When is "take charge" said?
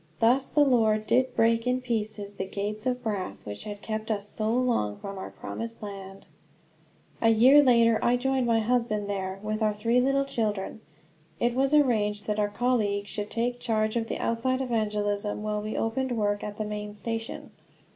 13.29-13.95